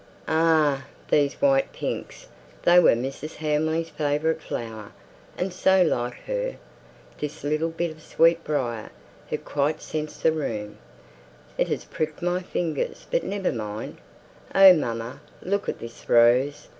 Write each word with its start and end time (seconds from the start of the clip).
"Ah! 0.27 0.87
these 1.11 1.35
white 1.35 1.71
pinks! 1.73 2.27
They 2.63 2.79
were 2.79 2.95
Mrs. 2.95 3.35
Hamley's 3.35 3.89
favourite 3.89 4.41
flower; 4.41 4.93
and 5.37 5.53
so 5.53 5.83
like 5.83 6.15
her! 6.25 6.55
This 7.19 7.43
little 7.43 7.69
bit 7.69 7.91
of 7.91 8.01
sweet 8.01 8.43
briar, 8.43 8.89
it 9.29 9.45
quite 9.45 9.79
scents 9.79 10.17
the 10.17 10.31
room. 10.31 10.79
It 11.55 11.67
has 11.67 11.85
pricked 11.85 12.23
my 12.23 12.41
fingers, 12.41 13.05
but 13.11 13.23
never 13.23 13.51
mind. 13.51 13.97
Oh, 14.55 14.73
mamma, 14.73 15.21
look 15.43 15.69
at 15.69 15.77
this 15.77 16.09
rose! 16.09 16.67